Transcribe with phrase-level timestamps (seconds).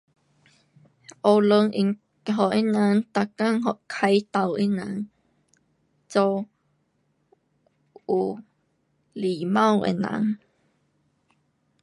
[1.21, 2.63] 学堂应给他人，
[3.13, 5.11] 每天开导他人
[6.07, 6.47] 做
[8.07, 8.39] 有
[9.13, 10.39] 礼貌的人。